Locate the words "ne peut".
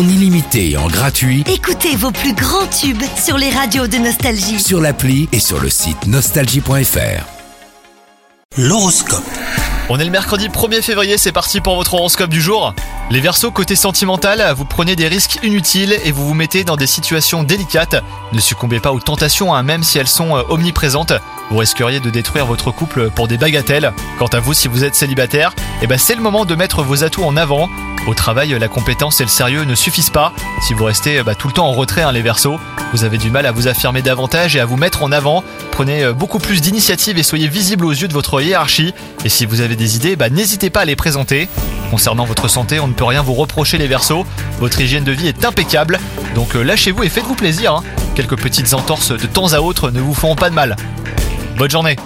42.88-43.04